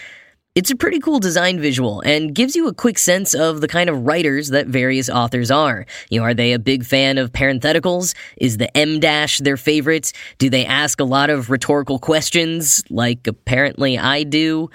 It's 0.56 0.72
a 0.72 0.76
pretty 0.76 1.00
cool 1.00 1.20
design 1.20 1.60
visual 1.60 2.02
and 2.02 2.34
gives 2.34 2.56
you 2.56 2.68
a 2.68 2.74
quick 2.74 2.98
sense 2.98 3.36
of 3.36 3.62
the 3.62 3.68
kind 3.68 3.92
of 3.92 4.08
writers 4.08 4.50
that 4.50 4.66
various 4.66 5.08
authors 5.08 5.52
are. 5.52 5.86
You 6.10 6.20
know, 6.20 6.26
are 6.26 6.34
they 6.34 6.54
a 6.54 6.58
big 6.58 6.84
fan 6.84 7.20
of 7.20 7.32
parentheticals? 7.32 8.16
Is 8.38 8.58
the 8.58 8.76
em 8.76 9.00
dash 9.00 9.38
their 9.38 9.58
favorite? 9.58 10.14
Do 10.40 10.50
they 10.50 10.66
ask 10.66 11.00
a 11.00 11.04
lot 11.04 11.30
of 11.30 11.52
rhetorical 11.52 12.00
questions, 12.00 12.84
like 12.90 13.28
apparently 13.28 14.00
I 14.00 14.24
do? 14.24 14.72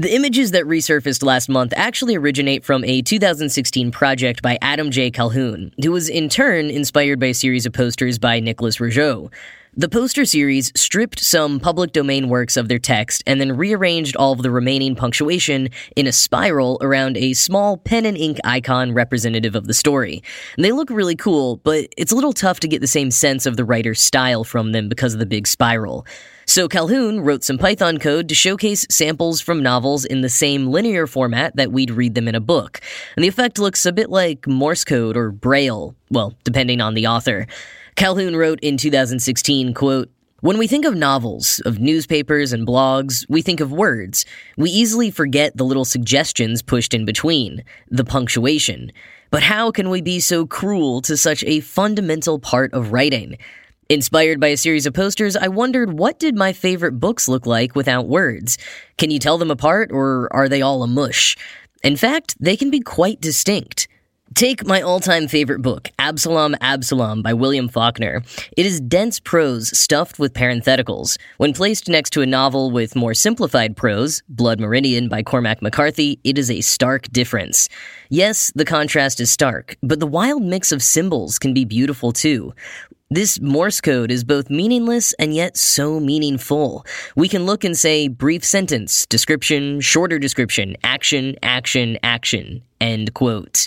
The 0.00 0.14
images 0.14 0.52
that 0.52 0.64
resurfaced 0.64 1.22
last 1.22 1.50
month 1.50 1.74
actually 1.76 2.16
originate 2.16 2.64
from 2.64 2.84
a 2.84 3.02
2016 3.02 3.90
project 3.90 4.40
by 4.40 4.56
Adam 4.62 4.90
J. 4.90 5.10
Calhoun, 5.10 5.74
who 5.82 5.92
was 5.92 6.08
in 6.08 6.30
turn 6.30 6.70
inspired 6.70 7.20
by 7.20 7.26
a 7.26 7.34
series 7.34 7.66
of 7.66 7.74
posters 7.74 8.18
by 8.18 8.40
Nicholas 8.40 8.78
Rougeux. 8.78 9.30
The 9.76 9.90
poster 9.90 10.24
series 10.24 10.72
stripped 10.74 11.20
some 11.20 11.60
public 11.60 11.92
domain 11.92 12.30
works 12.30 12.56
of 12.56 12.68
their 12.68 12.78
text 12.78 13.22
and 13.26 13.38
then 13.38 13.58
rearranged 13.58 14.16
all 14.16 14.32
of 14.32 14.40
the 14.40 14.50
remaining 14.50 14.96
punctuation 14.96 15.68
in 15.94 16.06
a 16.06 16.12
spiral 16.12 16.78
around 16.80 17.18
a 17.18 17.34
small 17.34 17.76
pen 17.76 18.06
and 18.06 18.16
ink 18.16 18.38
icon 18.42 18.94
representative 18.94 19.54
of 19.54 19.66
the 19.66 19.74
story. 19.74 20.22
And 20.56 20.64
they 20.64 20.72
look 20.72 20.88
really 20.88 21.14
cool, 21.14 21.58
but 21.58 21.88
it's 21.98 22.10
a 22.10 22.14
little 22.14 22.32
tough 22.32 22.60
to 22.60 22.68
get 22.68 22.80
the 22.80 22.86
same 22.86 23.10
sense 23.10 23.44
of 23.44 23.58
the 23.58 23.66
writer's 23.66 24.00
style 24.00 24.44
from 24.44 24.72
them 24.72 24.88
because 24.88 25.12
of 25.12 25.20
the 25.20 25.26
big 25.26 25.46
spiral. 25.46 26.06
So 26.50 26.66
Calhoun 26.66 27.20
wrote 27.20 27.44
some 27.44 27.58
Python 27.58 27.98
code 27.98 28.28
to 28.28 28.34
showcase 28.34 28.84
samples 28.90 29.40
from 29.40 29.62
novels 29.62 30.04
in 30.04 30.22
the 30.22 30.28
same 30.28 30.66
linear 30.66 31.06
format 31.06 31.54
that 31.54 31.70
we'd 31.70 31.92
read 31.92 32.16
them 32.16 32.26
in 32.26 32.34
a 32.34 32.40
book. 32.40 32.80
And 33.14 33.22
the 33.22 33.28
effect 33.28 33.60
looks 33.60 33.86
a 33.86 33.92
bit 33.92 34.10
like 34.10 34.48
Morse 34.48 34.82
code 34.82 35.16
or 35.16 35.30
Braille, 35.30 35.94
well, 36.10 36.34
depending 36.42 36.80
on 36.80 36.94
the 36.94 37.06
author. 37.06 37.46
Calhoun 37.94 38.34
wrote 38.34 38.58
in 38.62 38.76
2016, 38.76 39.74
quote, 39.74 40.10
when 40.40 40.58
we 40.58 40.66
think 40.66 40.84
of 40.84 40.96
novels, 40.96 41.62
of 41.66 41.78
newspapers 41.78 42.52
and 42.52 42.66
blogs, 42.66 43.24
we 43.28 43.42
think 43.42 43.60
of 43.60 43.70
words. 43.70 44.26
We 44.56 44.70
easily 44.70 45.12
forget 45.12 45.56
the 45.56 45.64
little 45.64 45.84
suggestions 45.84 46.62
pushed 46.62 46.94
in 46.94 47.04
between, 47.04 47.62
the 47.90 48.04
punctuation. 48.04 48.90
But 49.30 49.44
how 49.44 49.70
can 49.70 49.88
we 49.88 50.02
be 50.02 50.18
so 50.18 50.46
cruel 50.46 51.00
to 51.02 51.16
such 51.16 51.44
a 51.44 51.60
fundamental 51.60 52.40
part 52.40 52.74
of 52.74 52.90
writing? 52.90 53.38
Inspired 53.90 54.38
by 54.38 54.46
a 54.46 54.56
series 54.56 54.86
of 54.86 54.94
posters, 54.94 55.34
I 55.34 55.48
wondered 55.48 55.98
what 55.98 56.20
did 56.20 56.36
my 56.36 56.52
favorite 56.52 57.00
books 57.00 57.26
look 57.26 57.44
like 57.44 57.74
without 57.74 58.06
words? 58.06 58.56
Can 58.98 59.10
you 59.10 59.18
tell 59.18 59.36
them 59.36 59.50
apart, 59.50 59.90
or 59.90 60.32
are 60.32 60.48
they 60.48 60.62
all 60.62 60.84
a 60.84 60.86
mush? 60.86 61.36
In 61.82 61.96
fact, 61.96 62.36
they 62.38 62.56
can 62.56 62.70
be 62.70 62.78
quite 62.78 63.20
distinct. 63.20 63.88
Take 64.36 64.64
my 64.64 64.80
all 64.80 65.00
time 65.00 65.26
favorite 65.26 65.60
book, 65.60 65.88
Absalom 65.98 66.54
Absalom 66.60 67.20
by 67.20 67.34
William 67.34 67.68
Faulkner. 67.68 68.22
It 68.56 68.64
is 68.64 68.80
dense 68.80 69.18
prose 69.18 69.76
stuffed 69.76 70.20
with 70.20 70.34
parentheticals. 70.34 71.18
When 71.38 71.52
placed 71.52 71.88
next 71.88 72.10
to 72.10 72.22
a 72.22 72.26
novel 72.26 72.70
with 72.70 72.94
more 72.94 73.12
simplified 73.12 73.76
prose, 73.76 74.22
Blood 74.28 74.60
Meridian 74.60 75.08
by 75.08 75.24
Cormac 75.24 75.62
McCarthy, 75.62 76.20
it 76.22 76.38
is 76.38 76.48
a 76.48 76.60
stark 76.60 77.08
difference. 77.08 77.68
Yes, 78.08 78.52
the 78.54 78.64
contrast 78.64 79.18
is 79.18 79.32
stark, 79.32 79.76
but 79.82 79.98
the 79.98 80.06
wild 80.06 80.44
mix 80.44 80.70
of 80.70 80.80
symbols 80.80 81.40
can 81.40 81.52
be 81.52 81.64
beautiful 81.64 82.12
too. 82.12 82.54
This 83.12 83.40
Morse 83.40 83.80
code 83.80 84.12
is 84.12 84.22
both 84.22 84.50
meaningless 84.50 85.14
and 85.14 85.34
yet 85.34 85.56
so 85.56 85.98
meaningful. 85.98 86.86
We 87.16 87.28
can 87.28 87.44
look 87.44 87.64
and 87.64 87.76
say 87.76 88.06
brief 88.06 88.44
sentence, 88.44 89.04
description, 89.04 89.80
shorter 89.80 90.20
description, 90.20 90.76
action, 90.84 91.34
action, 91.42 91.98
action, 92.04 92.62
end 92.80 93.12
quote. 93.12 93.66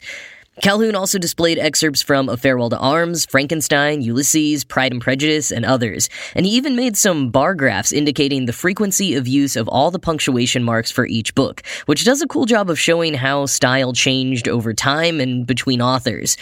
Calhoun 0.61 0.93
also 0.93 1.17
displayed 1.17 1.57
excerpts 1.57 2.03
from 2.03 2.29
A 2.29 2.37
Farewell 2.37 2.69
to 2.69 2.77
Arms, 2.77 3.25
Frankenstein, 3.25 4.03
Ulysses, 4.03 4.63
Pride 4.63 4.91
and 4.91 5.01
Prejudice, 5.01 5.51
and 5.51 5.65
others, 5.65 6.09
and 6.35 6.45
he 6.45 6.51
even 6.51 6.75
made 6.75 6.95
some 6.95 7.31
bar 7.31 7.55
graphs 7.55 7.91
indicating 7.91 8.45
the 8.45 8.53
frequency 8.53 9.15
of 9.15 9.27
use 9.27 9.55
of 9.55 9.67
all 9.67 9.89
the 9.89 9.97
punctuation 9.97 10.63
marks 10.63 10.91
for 10.91 11.07
each 11.07 11.33
book, 11.33 11.63
which 11.87 12.05
does 12.05 12.21
a 12.21 12.27
cool 12.27 12.45
job 12.45 12.69
of 12.69 12.79
showing 12.79 13.15
how 13.15 13.47
style 13.47 13.93
changed 13.93 14.47
over 14.47 14.75
time 14.75 15.19
and 15.19 15.47
between 15.47 15.81
authors. 15.81 16.37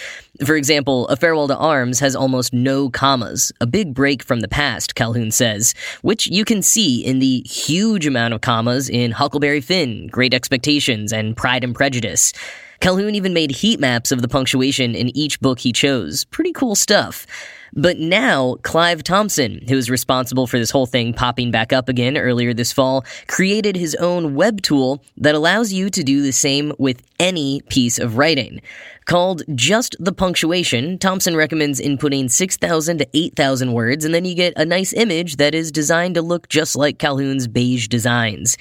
For 0.46 0.58
example, 0.58 1.08
A 1.08 1.16
Farewell 1.16 1.48
to 1.48 1.58
Arms 1.58 2.02
has 2.02 2.14
almost 2.14 2.52
no 2.52 2.90
commas, 2.90 3.54
a 3.62 3.66
big 3.66 3.94
break 3.94 4.24
from 4.24 4.42
the 4.42 4.50
past, 4.50 4.94
Calhoun 4.94 5.32
says, 5.32 5.74
which 6.02 6.28
you 6.28 6.44
can 6.44 6.62
see 6.62 7.00
in 7.00 7.20
the 7.20 7.46
huge 7.46 8.06
amount 8.06 8.34
of 8.34 8.42
commas 8.42 8.90
in 8.90 9.12
Huckleberry 9.12 9.62
Finn, 9.62 10.08
Great 10.08 10.34
Expectations, 10.34 11.14
and 11.14 11.38
Pride 11.38 11.64
and 11.64 11.74
Prejudice. 11.74 12.34
Calhoun 12.82 13.14
even 13.14 13.32
made 13.32 13.52
heat 13.52 13.80
maps 13.80 14.12
of 14.12 14.24
the 14.24 14.28
punctuation 14.28 14.96
in 14.96 15.16
each 15.16 15.40
book 15.40 15.60
he 15.60 15.72
chose. 15.72 16.26
Pretty 16.26 16.52
cool 16.52 16.74
stuff. 16.74 17.28
But 17.74 18.00
now, 18.00 18.56
Clive 18.64 19.04
Thompson, 19.04 19.62
who 19.70 19.78
is 19.78 19.88
responsible 19.88 20.48
for 20.48 20.58
this 20.58 20.72
whole 20.72 20.88
thing 20.88 21.14
popping 21.14 21.52
back 21.52 21.72
up 21.72 21.88
again 21.88 22.18
earlier 22.18 22.56
this 22.56 22.74
fall, 22.74 23.06
created 23.28 23.76
his 23.76 23.94
own 23.96 24.34
web 24.34 24.64
tool 24.64 25.04
that 25.18 25.36
allows 25.36 25.72
you 25.72 25.92
to 25.92 26.04
do 26.04 26.24
the 26.24 26.34
same 26.34 26.74
with 26.80 27.04
any 27.20 27.62
piece 27.70 28.00
of 28.00 28.18
writing. 28.18 28.62
Called 29.06 29.44
Just 29.54 29.96
the 30.00 30.12
Punctuation, 30.12 30.98
Thompson 30.98 31.36
recommends 31.36 31.80
inputting 31.80 32.32
6,000 32.32 32.98
to 32.98 33.08
8,000 33.14 33.74
words, 33.74 34.06
and 34.06 34.14
then 34.14 34.26
you 34.26 34.34
get 34.34 34.54
a 34.58 34.66
nice 34.66 34.92
image 34.92 35.36
that 35.36 35.54
is 35.54 35.72
designed 35.72 36.16
to 36.16 36.24
look 36.24 36.50
just 36.50 36.76
like 36.76 36.98
Calhoun's 36.98 37.48
beige 37.48 37.88
designs. 37.88 38.58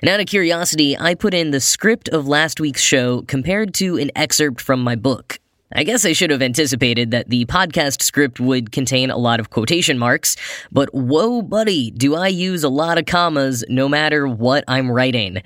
And 0.00 0.08
out 0.08 0.20
of 0.20 0.26
curiosity, 0.26 0.96
I 0.96 1.14
put 1.14 1.34
in 1.34 1.50
the 1.50 1.60
script 1.60 2.08
of 2.08 2.28
last 2.28 2.60
week's 2.60 2.82
show 2.82 3.22
compared 3.22 3.74
to 3.74 3.96
an 3.96 4.12
excerpt 4.14 4.60
from 4.60 4.80
my 4.80 4.94
book. 4.94 5.40
I 5.74 5.84
guess 5.84 6.04
I 6.04 6.12
should 6.12 6.30
have 6.30 6.40
anticipated 6.40 7.10
that 7.10 7.28
the 7.28 7.44
podcast 7.46 8.02
script 8.02 8.38
would 8.38 8.72
contain 8.72 9.10
a 9.10 9.18
lot 9.18 9.40
of 9.40 9.50
quotation 9.50 9.98
marks, 9.98 10.36
but 10.72 10.88
whoa, 10.94 11.42
buddy, 11.42 11.90
do 11.90 12.14
I 12.14 12.28
use 12.28 12.64
a 12.64 12.68
lot 12.68 12.96
of 12.96 13.06
commas 13.06 13.64
no 13.68 13.88
matter 13.88 14.26
what 14.26 14.64
I'm 14.68 14.90
writing. 14.90 15.42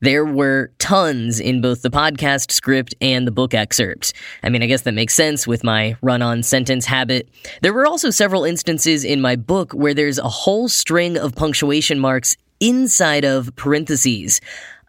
There 0.00 0.24
were 0.24 0.70
tons 0.78 1.40
in 1.40 1.60
both 1.60 1.82
the 1.82 1.90
podcast 1.90 2.52
script 2.52 2.94
and 3.00 3.26
the 3.26 3.32
book 3.32 3.54
excerpt. 3.54 4.12
I 4.42 4.50
mean, 4.50 4.62
I 4.62 4.66
guess 4.66 4.82
that 4.82 4.92
makes 4.92 5.14
sense 5.14 5.46
with 5.46 5.64
my 5.64 5.96
run 6.00 6.22
on 6.22 6.42
sentence 6.42 6.86
habit. 6.86 7.28
There 7.62 7.72
were 7.72 7.86
also 7.86 8.10
several 8.10 8.44
instances 8.44 9.04
in 9.04 9.20
my 9.20 9.36
book 9.36 9.72
where 9.72 9.94
there's 9.94 10.18
a 10.18 10.28
whole 10.28 10.68
string 10.68 11.16
of 11.18 11.34
punctuation 11.34 11.98
marks 11.98 12.36
inside 12.60 13.24
of 13.24 13.54
parentheses. 13.56 14.40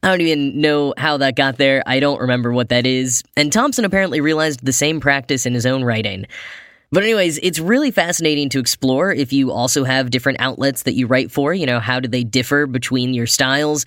I 0.03 0.09
don't 0.09 0.21
even 0.21 0.61
know 0.61 0.93
how 0.97 1.17
that 1.17 1.35
got 1.35 1.57
there. 1.57 1.83
I 1.85 1.99
don't 1.99 2.21
remember 2.21 2.53
what 2.53 2.69
that 2.69 2.85
is. 2.85 3.23
And 3.35 3.51
Thompson 3.51 3.83
apparently 3.83 4.21
realized 4.21 4.63
the 4.63 4.73
same 4.73 4.99
practice 4.99 5.45
in 5.45 5.53
his 5.53 5.65
own 5.65 5.83
writing. 5.83 6.27
But, 6.91 7.03
anyways, 7.03 7.39
it's 7.39 7.59
really 7.59 7.91
fascinating 7.91 8.47
to 8.49 8.59
explore 8.59 9.11
if 9.11 9.33
you 9.33 9.51
also 9.51 9.83
have 9.83 10.09
different 10.09 10.39
outlets 10.39 10.83
that 10.83 10.93
you 10.93 11.07
write 11.07 11.31
for. 11.31 11.53
You 11.53 11.65
know, 11.65 11.79
how 11.79 11.99
do 11.99 12.07
they 12.07 12.23
differ 12.23 12.65
between 12.65 13.13
your 13.13 13.27
styles? 13.27 13.85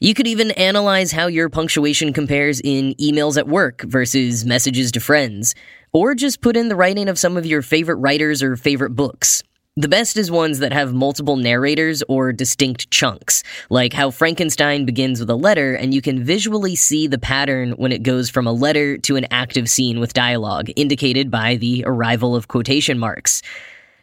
You 0.00 0.14
could 0.14 0.26
even 0.26 0.50
analyze 0.52 1.12
how 1.12 1.26
your 1.26 1.48
punctuation 1.50 2.12
compares 2.12 2.60
in 2.60 2.94
emails 2.94 3.36
at 3.36 3.46
work 3.46 3.82
versus 3.82 4.46
messages 4.46 4.90
to 4.92 5.00
friends. 5.00 5.54
Or 5.92 6.14
just 6.14 6.40
put 6.40 6.56
in 6.56 6.68
the 6.68 6.76
writing 6.76 7.08
of 7.08 7.18
some 7.18 7.36
of 7.36 7.44
your 7.44 7.62
favorite 7.62 7.96
writers 7.96 8.42
or 8.42 8.56
favorite 8.56 8.96
books. 8.96 9.42
The 9.80 9.88
best 9.88 10.18
is 10.18 10.30
ones 10.30 10.58
that 10.58 10.74
have 10.74 10.92
multiple 10.92 11.36
narrators 11.36 12.02
or 12.06 12.34
distinct 12.34 12.90
chunks, 12.90 13.42
like 13.70 13.94
how 13.94 14.10
Frankenstein 14.10 14.84
begins 14.84 15.20
with 15.20 15.30
a 15.30 15.34
letter 15.34 15.72
and 15.72 15.94
you 15.94 16.02
can 16.02 16.22
visually 16.22 16.76
see 16.76 17.06
the 17.06 17.16
pattern 17.16 17.70
when 17.72 17.90
it 17.90 18.02
goes 18.02 18.28
from 18.28 18.46
a 18.46 18.52
letter 18.52 18.98
to 18.98 19.16
an 19.16 19.26
active 19.30 19.70
scene 19.70 19.98
with 19.98 20.12
dialogue, 20.12 20.68
indicated 20.76 21.30
by 21.30 21.56
the 21.56 21.82
arrival 21.86 22.36
of 22.36 22.46
quotation 22.46 22.98
marks. 22.98 23.40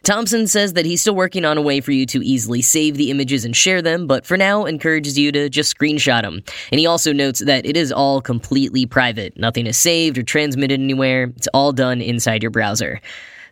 Thompson 0.02 0.48
says 0.48 0.72
that 0.72 0.84
he's 0.84 1.00
still 1.00 1.14
working 1.14 1.44
on 1.44 1.56
a 1.56 1.62
way 1.62 1.80
for 1.80 1.92
you 1.92 2.06
to 2.06 2.26
easily 2.26 2.60
save 2.60 2.96
the 2.96 3.12
images 3.12 3.44
and 3.44 3.54
share 3.54 3.80
them, 3.80 4.08
but 4.08 4.26
for 4.26 4.36
now 4.36 4.64
encourages 4.64 5.16
you 5.16 5.30
to 5.30 5.48
just 5.48 5.78
screenshot 5.78 6.22
them. 6.22 6.42
And 6.72 6.80
he 6.80 6.86
also 6.86 7.12
notes 7.12 7.38
that 7.44 7.64
it 7.64 7.76
is 7.76 7.92
all 7.92 8.20
completely 8.20 8.84
private. 8.84 9.36
Nothing 9.36 9.68
is 9.68 9.78
saved 9.78 10.18
or 10.18 10.24
transmitted 10.24 10.80
anywhere. 10.80 11.32
It's 11.36 11.46
all 11.54 11.72
done 11.72 12.00
inside 12.00 12.42
your 12.42 12.50
browser. 12.50 13.00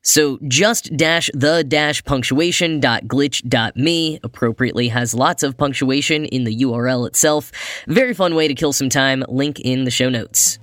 So 0.07 0.39
just 0.47 0.97
dash 0.97 1.29
the 1.35 1.65
dash 1.65 2.05
punctuation 2.05 2.79
dot 2.79 3.07
glitch 3.07 3.47
dot 3.49 3.77
me 3.77 4.21
appropriately 4.23 4.87
has 4.89 5.15
lots 5.15 5.43
of 5.43 5.57
punctuation 5.59 6.27
in 6.27 6.45
the 6.45 6.57
URL 6.59 7.09
itself. 7.09 7.51
Very 7.89 8.15
fun 8.15 8.37
way 8.37 8.47
to 8.47 8.55
kill 8.55 8.73
some 8.73 8.89
time. 8.89 9.25
Link 9.29 9.59
in 9.59 9.83
the 9.83 9.91
show 9.91 10.09
notes. 10.09 10.61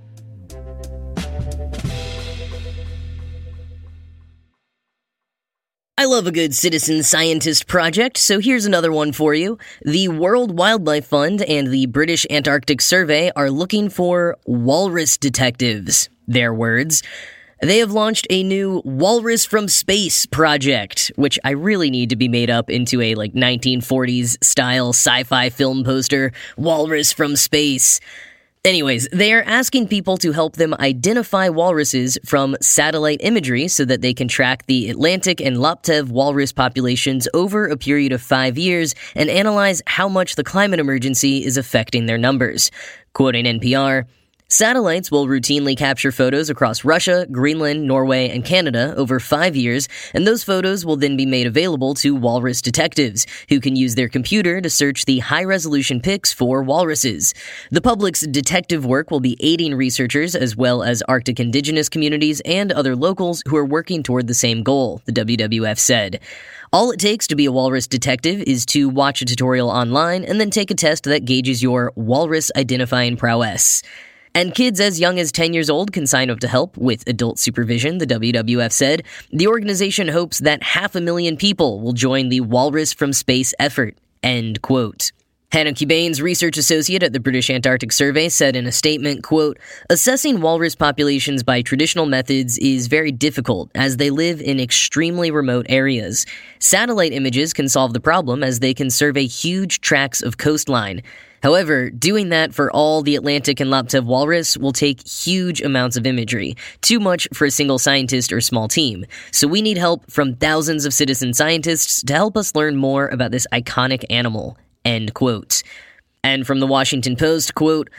I 5.97 6.05
love 6.05 6.25
a 6.25 6.31
good 6.31 6.55
citizen 6.55 7.03
scientist 7.03 7.67
project, 7.67 8.17
so 8.17 8.39
here's 8.39 8.65
another 8.65 8.93
one 8.93 9.11
for 9.11 9.33
you. 9.33 9.57
The 9.81 10.07
World 10.07 10.57
Wildlife 10.57 11.07
Fund 11.07 11.41
and 11.41 11.67
the 11.67 11.85
British 11.87 12.25
Antarctic 12.29 12.79
Survey 12.79 13.29
are 13.35 13.51
looking 13.51 13.89
for 13.89 14.37
walrus 14.45 15.17
detectives. 15.17 16.09
Their 16.27 16.53
words. 16.53 17.03
They 17.63 17.77
have 17.77 17.93
launched 17.93 18.27
a 18.29 18.43
new 18.43 18.81
Walrus 18.83 19.45
from 19.45 19.69
Space 19.69 20.25
project, 20.25 21.13
which 21.15 21.39
I 21.45 21.51
really 21.51 21.89
need 21.89 22.09
to 22.09 22.17
be 22.17 22.27
made 22.27 22.49
up 22.49 22.69
into 22.69 22.99
a 22.99 23.15
like 23.15 23.31
1940s 23.33 24.43
style 24.43 24.89
sci 24.89 25.23
fi 25.23 25.49
film 25.49 25.85
poster. 25.85 26.33
Walrus 26.57 27.13
from 27.13 27.37
Space. 27.37 28.01
Anyways, 28.65 29.07
they 29.13 29.31
are 29.33 29.43
asking 29.43 29.87
people 29.87 30.17
to 30.17 30.33
help 30.33 30.57
them 30.57 30.73
identify 30.73 31.47
walruses 31.47 32.17
from 32.25 32.57
satellite 32.59 33.21
imagery 33.21 33.69
so 33.69 33.85
that 33.85 34.01
they 34.01 34.13
can 34.13 34.27
track 34.27 34.65
the 34.65 34.89
Atlantic 34.89 35.39
and 35.39 35.55
Laptev 35.55 36.09
walrus 36.09 36.51
populations 36.51 37.29
over 37.33 37.67
a 37.67 37.77
period 37.77 38.11
of 38.11 38.21
five 38.21 38.57
years 38.57 38.93
and 39.15 39.29
analyze 39.29 39.81
how 39.87 40.09
much 40.09 40.35
the 40.35 40.43
climate 40.43 40.81
emergency 40.81 41.45
is 41.45 41.55
affecting 41.55 42.07
their 42.07 42.17
numbers. 42.17 42.71
Quoting 43.13 43.45
NPR, 43.45 44.05
Satellites 44.53 45.09
will 45.09 45.25
routinely 45.25 45.75
capture 45.75 46.11
photos 46.11 46.47
across 46.47 46.85
Russia, 46.85 47.25
Greenland, 47.31 47.87
Norway, 47.87 48.29
and 48.29 48.45
Canada 48.45 48.93
over 48.95 49.19
five 49.19 49.55
years, 49.55 49.89
and 50.13 50.27
those 50.27 50.43
photos 50.43 50.85
will 50.85 50.95
then 50.95 51.17
be 51.17 51.25
made 51.25 51.47
available 51.47 51.95
to 51.95 52.13
walrus 52.15 52.61
detectives, 52.61 53.25
who 53.49 53.59
can 53.59 53.75
use 53.75 53.95
their 53.95 54.07
computer 54.07 54.61
to 54.61 54.69
search 54.69 55.05
the 55.05 55.17
high 55.17 55.43
resolution 55.43 55.99
pics 55.99 56.31
for 56.31 56.61
walruses. 56.61 57.33
The 57.71 57.81
public's 57.81 58.27
detective 58.27 58.85
work 58.85 59.09
will 59.09 59.19
be 59.19 59.37
aiding 59.39 59.73
researchers 59.73 60.35
as 60.35 60.55
well 60.55 60.83
as 60.83 61.01
Arctic 61.07 61.39
indigenous 61.39 61.89
communities 61.89 62.39
and 62.45 62.71
other 62.71 62.95
locals 62.95 63.41
who 63.47 63.57
are 63.57 63.65
working 63.65 64.03
toward 64.03 64.27
the 64.27 64.35
same 64.35 64.61
goal, 64.61 65.01
the 65.05 65.13
WWF 65.13 65.79
said. 65.79 66.19
All 66.71 66.91
it 66.91 66.99
takes 66.99 67.25
to 67.25 67.35
be 67.35 67.45
a 67.45 67.51
walrus 67.51 67.87
detective 67.87 68.43
is 68.45 68.67
to 68.67 68.87
watch 68.87 69.23
a 69.23 69.25
tutorial 69.25 69.71
online 69.71 70.23
and 70.23 70.39
then 70.39 70.51
take 70.51 70.69
a 70.69 70.75
test 70.75 71.05
that 71.05 71.25
gauges 71.25 71.63
your 71.63 71.91
walrus 71.95 72.51
identifying 72.55 73.17
prowess. 73.17 73.81
And 74.35 74.55
kids 74.55 74.79
as 74.79 74.99
young 74.99 75.19
as 75.19 75.31
10 75.31 75.53
years 75.53 75.69
old 75.69 75.93
can 75.93 76.07
sign 76.07 76.31
up 76.31 76.39
to 76.39 76.47
help 76.47 76.75
with 76.75 77.07
adult 77.07 77.37
supervision, 77.37 77.99
the 77.99 78.07
WWF 78.07 78.71
said. 78.71 79.03
The 79.31 79.45
organization 79.45 80.07
hopes 80.07 80.39
that 80.39 80.63
half 80.63 80.95
a 80.95 81.01
million 81.01 81.37
people 81.37 81.79
will 81.79 81.93
join 81.93 82.29
the 82.29 82.41
Walrus 82.41 82.93
from 82.93 83.13
Space 83.13 83.53
effort. 83.59 83.95
End 84.23 84.63
quote. 84.63 85.11
Hannah 85.51 85.73
Cubaynes, 85.73 86.19
research 86.19 86.57
associate 86.57 87.03
at 87.03 87.13
the 87.13 87.19
British 87.19 87.51
Antarctic 87.51 87.91
Survey, 87.91 88.27
said 88.27 88.55
in 88.55 88.65
a 88.65 88.71
statement, 88.71 89.21
quote, 89.21 89.59
Assessing 89.91 90.41
walrus 90.41 90.73
populations 90.73 91.43
by 91.43 91.61
traditional 91.61 92.07
methods 92.07 92.57
is 92.57 92.87
very 92.87 93.11
difficult 93.11 93.69
as 93.75 93.97
they 93.97 94.09
live 94.09 94.41
in 94.41 94.59
extremely 94.59 95.29
remote 95.29 95.67
areas. 95.69 96.25
Satellite 96.57 97.13
images 97.13 97.53
can 97.53 97.69
solve 97.69 97.93
the 97.93 97.99
problem 97.99 98.43
as 98.43 98.61
they 98.61 98.73
can 98.73 98.89
survey 98.89 99.27
huge 99.27 99.79
tracts 99.81 100.23
of 100.23 100.39
coastline. 100.39 101.03
However, 101.43 101.89
doing 101.89 102.29
that 102.29 102.53
for 102.53 102.71
all 102.71 103.01
the 103.01 103.17
Atlantic 103.17 103.59
and 103.59 103.69
Laptev 103.69 104.05
walrus 104.05 104.57
will 104.57 104.71
take 104.71 105.05
huge 105.05 105.61
amounts 105.61 105.97
of 105.97 106.07
imagery, 106.07 106.55
too 106.79 107.01
much 107.01 107.27
for 107.33 107.43
a 107.43 107.51
single 107.51 107.77
scientist 107.77 108.31
or 108.31 108.39
small 108.39 108.69
team. 108.69 109.05
So 109.31 109.45
we 109.45 109.61
need 109.61 109.77
help 109.77 110.09
from 110.09 110.35
thousands 110.35 110.85
of 110.85 110.93
citizen 110.93 111.33
scientists 111.33 112.01
to 112.03 112.13
help 112.13 112.37
us 112.37 112.55
learn 112.55 112.77
more 112.77 113.09
about 113.09 113.31
this 113.31 113.45
iconic 113.51 114.05
animal. 114.09 114.57
End 114.85 115.13
quote. 115.13 115.63
And 116.23 116.47
from 116.47 116.61
the 116.61 116.67
Washington 116.67 117.17
Post, 117.17 117.55
quote, 117.55 117.89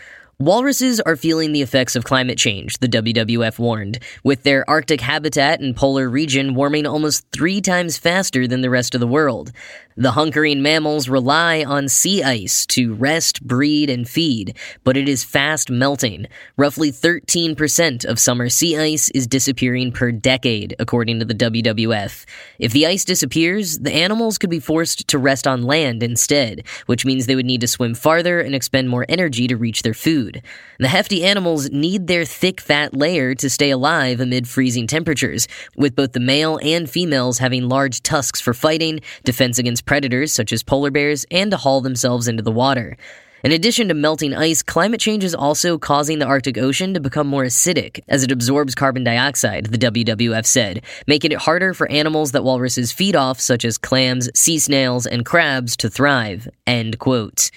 Walruses 0.40 1.00
are 1.00 1.14
feeling 1.14 1.52
the 1.52 1.62
effects 1.62 1.94
of 1.94 2.02
climate 2.02 2.38
change, 2.38 2.78
the 2.78 2.88
WWF 2.88 3.60
warned, 3.60 4.00
with 4.24 4.42
their 4.42 4.68
Arctic 4.68 5.00
habitat 5.00 5.60
and 5.60 5.76
polar 5.76 6.10
region 6.10 6.56
warming 6.56 6.88
almost 6.88 7.24
three 7.30 7.60
times 7.60 7.98
faster 7.98 8.48
than 8.48 8.60
the 8.60 8.68
rest 8.68 8.96
of 8.96 9.00
the 9.00 9.06
world. 9.06 9.52
The 9.96 10.10
hunkering 10.10 10.58
mammals 10.58 11.08
rely 11.08 11.62
on 11.62 11.88
sea 11.88 12.20
ice 12.20 12.66
to 12.66 12.94
rest, 12.94 13.46
breed, 13.46 13.88
and 13.88 14.08
feed, 14.08 14.56
but 14.82 14.96
it 14.96 15.08
is 15.08 15.22
fast 15.22 15.70
melting. 15.70 16.26
Roughly 16.56 16.90
13% 16.90 18.04
of 18.04 18.18
summer 18.18 18.48
sea 18.48 18.76
ice 18.76 19.08
is 19.10 19.28
disappearing 19.28 19.92
per 19.92 20.10
decade, 20.10 20.74
according 20.80 21.20
to 21.20 21.24
the 21.24 21.34
WWF. 21.34 22.24
If 22.58 22.72
the 22.72 22.88
ice 22.88 23.04
disappears, 23.04 23.78
the 23.78 23.94
animals 23.94 24.36
could 24.36 24.50
be 24.50 24.58
forced 24.58 25.06
to 25.06 25.16
rest 25.16 25.46
on 25.46 25.62
land 25.62 26.02
instead, 26.02 26.64
which 26.86 27.06
means 27.06 27.26
they 27.26 27.36
would 27.36 27.46
need 27.46 27.60
to 27.60 27.68
swim 27.68 27.94
farther 27.94 28.40
and 28.40 28.52
expend 28.52 28.90
more 28.90 29.06
energy 29.08 29.46
to 29.46 29.56
reach 29.56 29.82
their 29.82 29.94
food. 29.94 30.42
The 30.80 30.88
hefty 30.88 31.22
animals 31.24 31.70
need 31.70 32.08
their 32.08 32.24
thick 32.24 32.60
fat 32.60 32.94
layer 32.94 33.32
to 33.36 33.48
stay 33.48 33.70
alive 33.70 34.18
amid 34.18 34.48
freezing 34.48 34.88
temperatures, 34.88 35.46
with 35.76 35.94
both 35.94 36.14
the 36.14 36.18
male 36.18 36.58
and 36.64 36.90
females 36.90 37.38
having 37.38 37.68
large 37.68 38.02
tusks 38.02 38.40
for 38.40 38.54
fighting, 38.54 38.98
defense 39.22 39.60
against 39.60 39.83
predators 39.84 40.32
such 40.32 40.52
as 40.52 40.62
polar 40.62 40.90
bears, 40.90 41.24
and 41.30 41.50
to 41.50 41.56
haul 41.56 41.80
themselves 41.80 42.28
into 42.28 42.42
the 42.42 42.52
water. 42.52 42.96
In 43.44 43.52
addition 43.52 43.88
to 43.88 43.94
melting 43.94 44.32
ice, 44.32 44.62
climate 44.62 45.00
change 45.00 45.22
is 45.22 45.34
also 45.34 45.76
causing 45.76 46.18
the 46.18 46.24
Arctic 46.24 46.56
Ocean 46.56 46.94
to 46.94 47.00
become 47.00 47.26
more 47.26 47.44
acidic 47.44 48.00
as 48.08 48.22
it 48.22 48.32
absorbs 48.32 48.74
carbon 48.74 49.04
dioxide, 49.04 49.66
the 49.66 49.76
WWF 49.76 50.46
said, 50.46 50.82
making 51.06 51.30
it 51.30 51.38
harder 51.38 51.74
for 51.74 51.86
animals 51.90 52.32
that 52.32 52.42
walruses 52.42 52.90
feed 52.90 53.14
off, 53.14 53.38
such 53.38 53.66
as 53.66 53.76
clams, 53.76 54.30
sea 54.34 54.58
snails, 54.58 55.06
and 55.06 55.26
crabs, 55.26 55.76
to 55.76 55.90
thrive. 55.90 56.48
End 56.66 56.98
quote. 56.98 57.50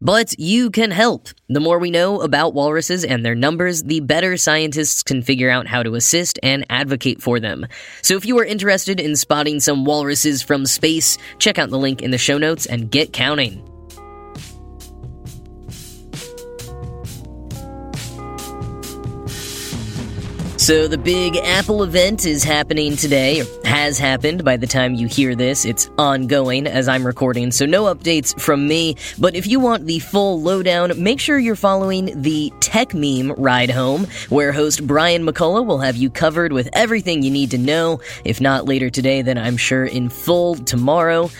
But 0.00 0.38
you 0.38 0.70
can 0.70 0.90
help. 0.90 1.28
The 1.48 1.60
more 1.60 1.78
we 1.78 1.90
know 1.90 2.20
about 2.20 2.52
walruses 2.52 3.02
and 3.02 3.24
their 3.24 3.34
numbers, 3.34 3.82
the 3.82 4.00
better 4.00 4.36
scientists 4.36 5.02
can 5.02 5.22
figure 5.22 5.48
out 5.48 5.66
how 5.66 5.82
to 5.82 5.94
assist 5.94 6.38
and 6.42 6.66
advocate 6.68 7.22
for 7.22 7.40
them. 7.40 7.66
So 8.02 8.16
if 8.16 8.26
you 8.26 8.38
are 8.38 8.44
interested 8.44 9.00
in 9.00 9.16
spotting 9.16 9.58
some 9.58 9.86
walruses 9.86 10.42
from 10.42 10.66
space, 10.66 11.16
check 11.38 11.58
out 11.58 11.70
the 11.70 11.78
link 11.78 12.02
in 12.02 12.10
the 12.10 12.18
show 12.18 12.36
notes 12.36 12.66
and 12.66 12.90
get 12.90 13.14
counting. 13.14 13.62
So, 20.66 20.88
the 20.88 20.98
big 20.98 21.36
Apple 21.36 21.84
event 21.84 22.26
is 22.26 22.42
happening 22.42 22.96
today, 22.96 23.40
or 23.40 23.46
has 23.64 24.00
happened 24.00 24.42
by 24.42 24.56
the 24.56 24.66
time 24.66 24.94
you 24.94 25.06
hear 25.06 25.36
this. 25.36 25.64
It's 25.64 25.88
ongoing 25.96 26.66
as 26.66 26.88
I'm 26.88 27.06
recording, 27.06 27.52
so 27.52 27.66
no 27.66 27.84
updates 27.84 28.36
from 28.40 28.66
me. 28.66 28.96
But 29.16 29.36
if 29.36 29.46
you 29.46 29.60
want 29.60 29.86
the 29.86 30.00
full 30.00 30.42
lowdown, 30.42 31.00
make 31.00 31.20
sure 31.20 31.38
you're 31.38 31.54
following 31.54 32.20
the 32.20 32.52
Tech 32.58 32.94
Meme 32.94 33.30
Ride 33.34 33.70
Home, 33.70 34.08
where 34.28 34.50
host 34.50 34.84
Brian 34.84 35.24
McCullough 35.24 35.64
will 35.64 35.78
have 35.78 35.94
you 35.94 36.10
covered 36.10 36.52
with 36.52 36.68
everything 36.72 37.22
you 37.22 37.30
need 37.30 37.52
to 37.52 37.58
know. 37.58 38.00
If 38.24 38.40
not 38.40 38.64
later 38.64 38.90
today, 38.90 39.22
then 39.22 39.38
I'm 39.38 39.56
sure 39.56 39.84
in 39.84 40.08
full 40.08 40.56
tomorrow. 40.56 41.30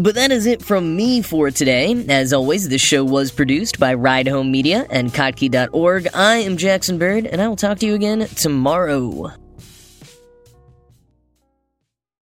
But 0.00 0.14
that 0.14 0.32
is 0.32 0.46
it 0.46 0.62
from 0.62 0.96
me 0.96 1.20
for 1.20 1.50
today. 1.50 2.06
As 2.08 2.32
always, 2.32 2.70
this 2.70 2.80
show 2.80 3.04
was 3.04 3.30
produced 3.30 3.78
by 3.78 3.92
Ride 3.92 4.28
Home 4.28 4.50
Media 4.50 4.86
and 4.88 5.12
Kottke.org. 5.12 6.08
I 6.14 6.36
am 6.36 6.56
Jackson 6.56 6.96
Bird, 6.96 7.26
and 7.26 7.38
I 7.38 7.46
will 7.48 7.56
talk 7.56 7.80
to 7.80 7.86
you 7.86 7.94
again 7.94 8.26
tomorrow. 8.28 9.30